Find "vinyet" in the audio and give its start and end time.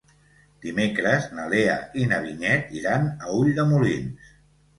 2.25-2.73